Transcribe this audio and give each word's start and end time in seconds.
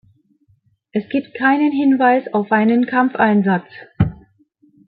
Es 0.93 1.07
gibt 1.11 1.35
keinen 1.37 1.71
Hinweis 1.71 2.23
auf 2.33 2.51
einen 2.51 2.87
Kampfeinsatz. 2.87 3.67